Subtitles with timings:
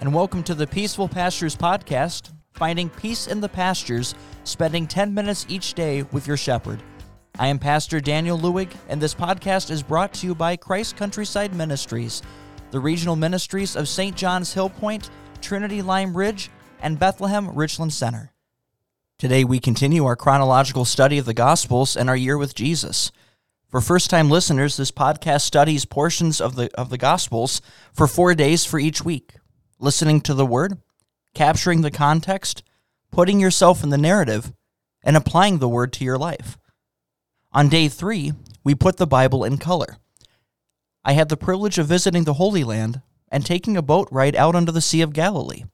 [0.00, 5.44] and welcome to the Peaceful Pastures Podcast, finding peace in the pastures, spending 10 minutes
[5.48, 6.80] each day with your shepherd.
[7.36, 11.52] I am Pastor Daniel Lewig, and this podcast is brought to you by Christ Countryside
[11.52, 12.22] Ministries,
[12.70, 14.16] the regional ministries of St.
[14.16, 16.48] John's Hill Point, Trinity Lime Ridge,
[16.80, 18.32] and Bethlehem Richland Center.
[19.18, 23.10] Today we continue our chronological study of the Gospels and our year with Jesus.
[23.66, 27.60] For first time listeners, this podcast studies portions of the, of the Gospels
[27.92, 29.34] for four days for each week
[29.78, 30.78] listening to the word,
[31.34, 32.62] capturing the context,
[33.10, 34.52] putting yourself in the narrative,
[35.02, 36.58] and applying the word to your life.
[37.52, 38.32] On day three,
[38.64, 39.96] we put the Bible in color.
[41.04, 44.54] I had the privilege of visiting the Holy Land and taking a boat ride out
[44.54, 45.64] onto the Sea of Galilee.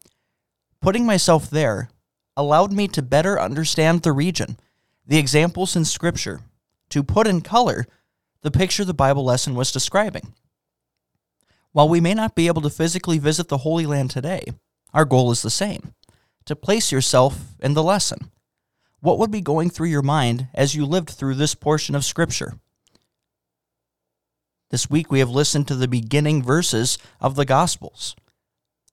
[0.80, 1.88] Putting myself there
[2.36, 4.58] allowed me to better understand the region,
[5.06, 6.42] the examples in Scripture,
[6.90, 7.86] to put in color
[8.42, 10.34] the picture the Bible lesson was describing.
[11.74, 14.44] While we may not be able to physically visit the Holy Land today,
[14.92, 15.92] our goal is the same
[16.44, 18.30] to place yourself in the lesson.
[19.00, 22.60] What would be going through your mind as you lived through this portion of Scripture?
[24.70, 28.14] This week we have listened to the beginning verses of the Gospels.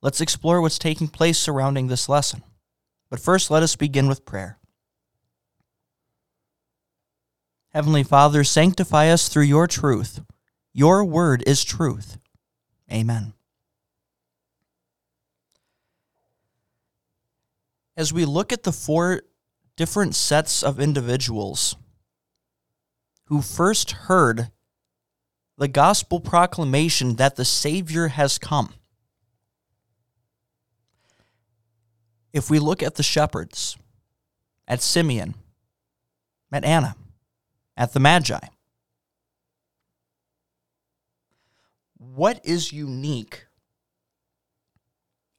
[0.02, 2.42] Let's explore what's taking place surrounding this lesson.
[3.12, 4.58] But first, let us begin with prayer.
[7.74, 10.22] Heavenly Father, sanctify us through your truth.
[10.74, 12.18] Your word is truth.
[12.92, 13.34] Amen.
[17.96, 19.22] As we look at the four
[19.76, 21.76] different sets of individuals
[23.26, 24.52] who first heard
[25.58, 28.74] the gospel proclamation that the Savior has come,
[32.34, 33.78] if we look at the shepherds,
[34.68, 35.36] at Simeon,
[36.52, 36.96] at Anna,
[37.78, 38.40] at the Magi,
[42.02, 43.46] what is unique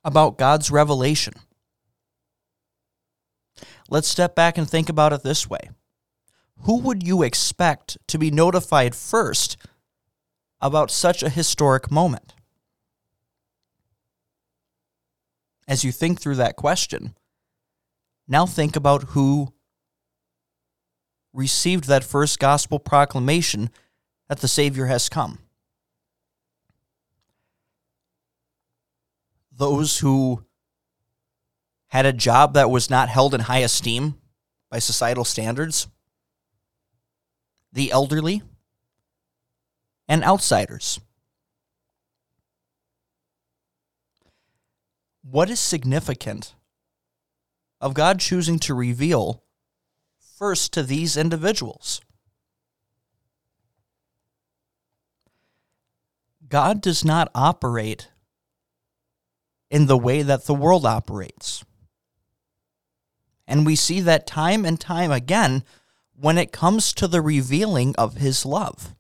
[0.05, 1.35] about God's revelation?
[3.91, 5.71] Let's step back and think about it this way.
[6.61, 9.57] Who would you expect to be notified first
[10.61, 12.35] about such a historic moment?
[15.67, 17.17] As you think through that question,
[18.29, 19.53] now think about who
[21.33, 23.69] received that first gospel proclamation
[24.29, 25.41] that the Savior has come.
[29.63, 30.45] Those who
[31.87, 34.19] had a job that was not held in high esteem
[34.69, 35.87] by societal standards,
[37.73, 38.43] the elderly,
[40.09, 40.99] and outsiders.
[45.23, 46.57] What is significant
[47.81, 49.45] of God choosing to reveal
[50.37, 52.01] first to these individuals?
[56.49, 58.09] God does not operate
[59.73, 61.65] in the way that the world operates.
[63.49, 65.65] And we see that time and time again
[66.15, 68.95] when it comes to the revealing of his love.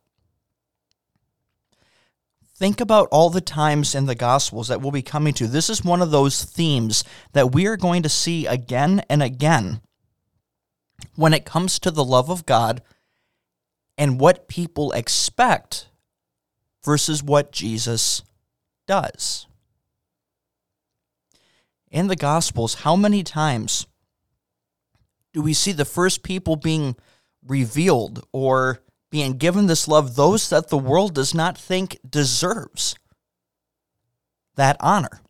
[2.57, 5.47] Think about all the times in the Gospels that we'll be coming to.
[5.47, 7.05] This is one of those themes
[7.35, 9.83] that we are going to see again and again
[11.17, 12.81] when it comes to the love of God
[13.99, 15.89] and what people expect
[16.83, 18.23] versus what Jesus
[18.87, 19.47] does
[21.93, 23.87] in the Gospels, how many times
[25.35, 26.97] do we see the first people being
[27.47, 28.81] revealed or
[29.11, 32.97] being given this love, those that the world does not think deserves
[34.57, 35.21] that honor?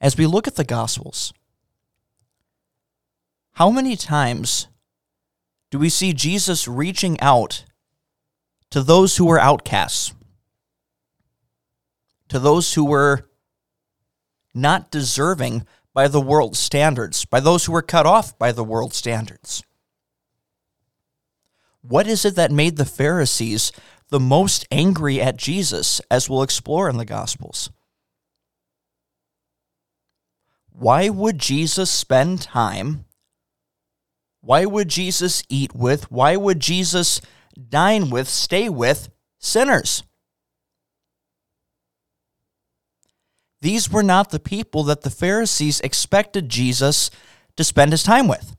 [0.00, 1.32] As we look at the Gospels,
[3.54, 4.68] how many times
[5.70, 7.64] do we see Jesus reaching out
[8.70, 10.14] to those who were outcasts,
[12.28, 13.28] to those who were
[14.54, 15.66] not deserving
[15.96, 19.62] by the world's standards, by those who were cut off by the world's standards.
[21.80, 23.72] What is it that made the Pharisees
[24.10, 27.70] the most angry at Jesus, as we'll explore in the Gospels?
[30.70, 33.05] Why would Jesus spend time
[34.46, 36.08] why would Jesus eat with?
[36.08, 37.20] Why would Jesus
[37.68, 39.08] dine with, stay with
[39.40, 40.04] sinners?
[43.60, 47.10] These were not the people that the Pharisees expected Jesus
[47.56, 48.56] to spend his time with.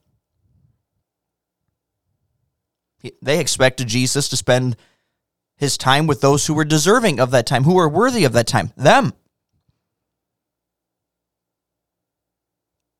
[3.21, 4.75] They expected Jesus to spend
[5.55, 8.47] his time with those who were deserving of that time, who were worthy of that
[8.47, 9.13] time, them.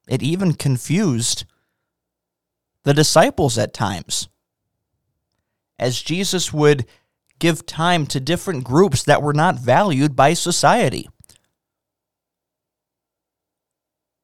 [0.07, 1.43] It even confused
[2.87, 4.29] the disciples at times.
[5.77, 6.85] As Jesus would
[7.37, 11.09] give time to different groups that were not valued by society.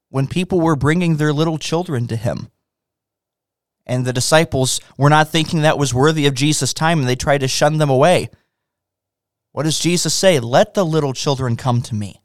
[0.07, 2.47] When people were bringing their little children to him,
[3.85, 7.41] and the disciples were not thinking that was worthy of Jesus' time, and they tried
[7.41, 8.29] to shun them away.
[9.51, 10.39] What does Jesus say?
[10.39, 12.21] Let the little children come to me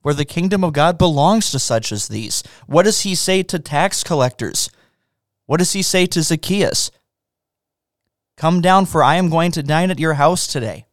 [0.00, 2.42] where the kingdom of God belongs to such as these.
[2.66, 4.70] What does he say to tax collectors?
[5.46, 6.90] What does he say to Zacchaeus?
[8.36, 10.86] Come down, for I am going to dine at your house today.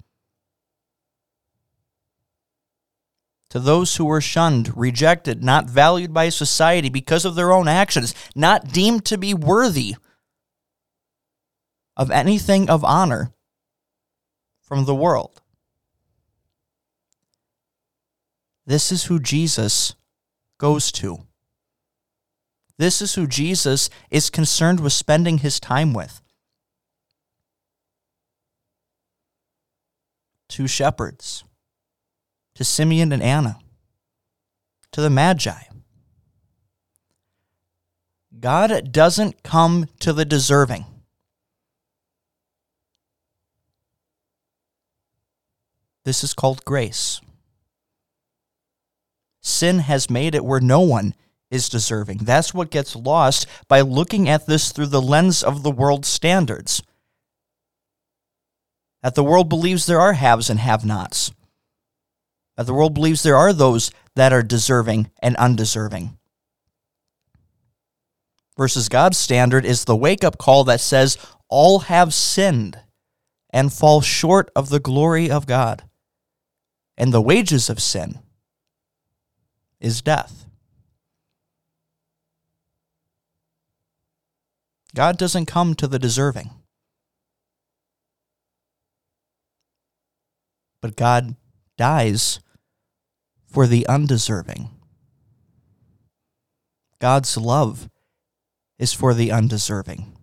[3.50, 8.15] To those who were shunned, rejected, not valued by society because of their own actions,
[8.36, 9.95] not deemed to be worthy
[11.98, 13.33] of anything of honor
[14.62, 15.42] from the world.
[18.65, 19.95] This is who Jesus
[20.57, 21.25] goes to.
[22.81, 26.19] This is who Jesus is concerned with spending his time with.
[30.50, 31.44] To shepherds,
[32.56, 33.60] to Simeon and Anna,
[34.94, 35.62] to the Magi.
[38.39, 40.86] God doesn't come to the deserving.
[46.04, 47.22] This is called grace.
[49.39, 51.13] Sin has made it where no one
[51.51, 52.19] is deserving.
[52.19, 56.81] That's what gets lost by looking at this through the lens of the world's standards.
[59.03, 61.31] That the world believes there are haves and have nots.
[62.56, 66.18] That the world believes there are those that are deserving and undeserving.
[68.57, 71.18] Versus God's standard is the wake up call that says,
[71.50, 72.80] All have sinned
[73.50, 75.83] and fall short of the glory of God.
[76.98, 78.19] And the wages of sin
[79.80, 80.45] is death.
[84.93, 86.49] God doesn't come to the deserving.
[90.81, 91.35] But God
[91.77, 92.39] dies
[93.45, 94.69] for the undeserving.
[96.99, 97.89] God's love
[98.77, 100.17] is for the undeserving.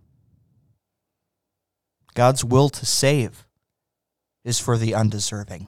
[2.13, 3.45] God's will to save
[4.43, 5.67] is for the undeserving.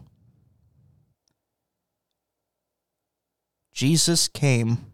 [3.74, 4.92] Jesus came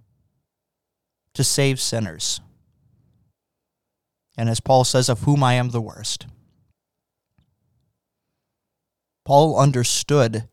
[1.33, 2.41] to save sinners.
[4.37, 6.27] And as Paul says, of whom I am the worst.
[9.25, 10.47] Paul understood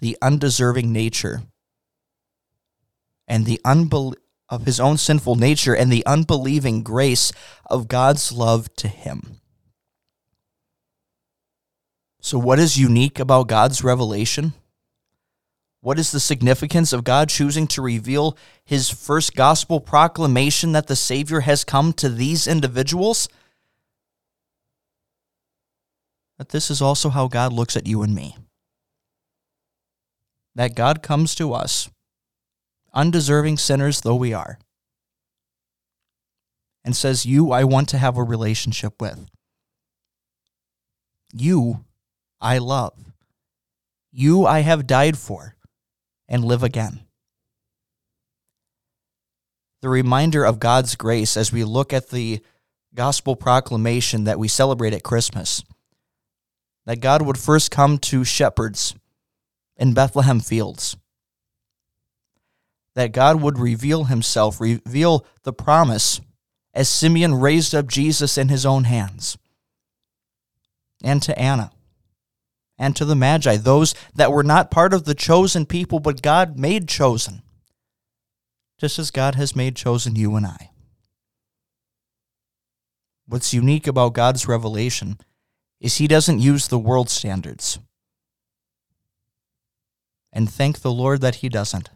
[0.00, 1.42] the undeserving nature
[3.28, 4.16] and the unbel-
[4.48, 7.32] of his own sinful nature and the unbelieving grace
[7.66, 9.40] of God's love to him.
[12.20, 14.54] So, what is unique about God's revelation?
[15.80, 20.96] What is the significance of God choosing to reveal his first gospel proclamation that the
[20.96, 23.28] Savior has come to these individuals?
[26.38, 28.36] That this is also how God looks at you and me.
[30.56, 31.88] That God comes to us,
[32.92, 34.58] undeserving sinners though we are,
[36.84, 39.28] and says, You I want to have a relationship with.
[41.32, 41.84] You
[42.40, 42.94] I love.
[44.10, 45.54] You I have died for
[46.28, 47.00] and live again.
[49.80, 52.40] The reminder of God's grace as we look at the
[52.94, 55.62] gospel proclamation that we celebrate at Christmas
[56.88, 58.94] that God would first come to shepherds
[59.76, 60.96] in Bethlehem fields,
[62.94, 66.22] that God would reveal himself, reveal the promise
[66.72, 69.36] as Simeon raised up Jesus in his own hands,
[71.04, 71.70] and to Anna
[72.78, 76.58] and to the Magi, those that were not part of the chosen people, but God
[76.58, 77.42] made chosen,
[78.78, 80.70] just as God has made chosen you and I.
[83.26, 85.18] What's unique about God's revelation
[85.80, 87.78] is He doesn't use the world standards.
[90.32, 91.90] And thank the Lord that He doesn't.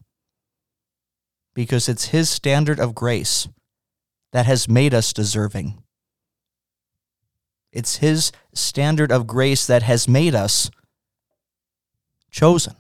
[1.55, 3.49] Because it's His standard of grace
[4.33, 5.83] that has made us deserving
[7.73, 10.71] it's His standard of grace that has made us
[12.31, 12.75] chosen,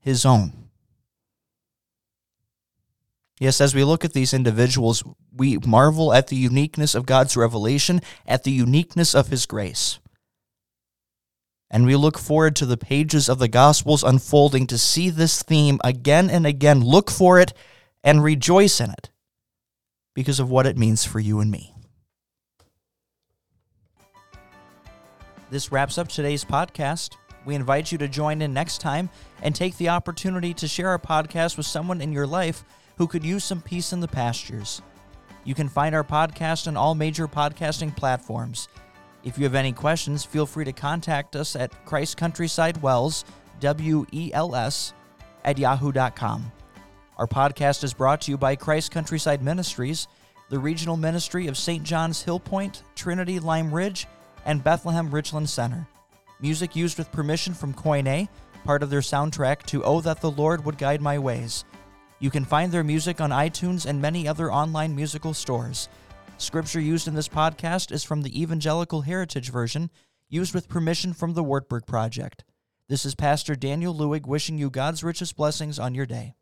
[0.00, 0.52] His own.
[3.38, 8.00] Yes, as we look at these individuals, we marvel at the uniqueness of God's revelation,
[8.26, 9.98] at the uniqueness of His grace.
[11.70, 15.80] And we look forward to the pages of the Gospels unfolding to see this theme
[15.84, 16.80] again and again.
[16.80, 17.52] Look for it
[18.02, 19.10] and rejoice in it
[20.14, 21.75] because of what it means for you and me.
[25.56, 27.16] This wraps up today's podcast.
[27.46, 29.08] We invite you to join in next time
[29.40, 32.62] and take the opportunity to share our podcast with someone in your life
[32.98, 34.82] who could use some peace in the pastures.
[35.44, 38.68] You can find our podcast on all major podcasting platforms.
[39.24, 43.24] If you have any questions, feel free to contact us at Christ Countryside Wells,
[43.60, 44.92] W E L S,
[45.46, 46.52] at yahoo.com.
[47.16, 50.06] Our podcast is brought to you by Christ Countryside Ministries,
[50.50, 51.82] the regional ministry of St.
[51.82, 54.06] John's Hill Point, Trinity Lime Ridge,
[54.46, 55.86] and Bethlehem Richland Center.
[56.40, 58.28] Music used with permission from Koine,
[58.64, 61.64] part of their soundtrack to Oh That the Lord Would Guide My Ways.
[62.18, 65.90] You can find their music on iTunes and many other online musical stores.
[66.38, 69.90] Scripture used in this podcast is from the Evangelical Heritage Version,
[70.28, 72.44] used with permission from the Wartburg Project.
[72.88, 76.34] This is Pastor Daniel Lewig wishing you God's richest blessings on your day.